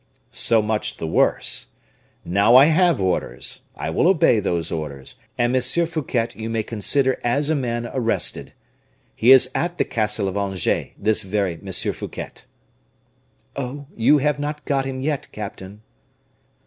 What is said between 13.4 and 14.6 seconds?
"Oh! you have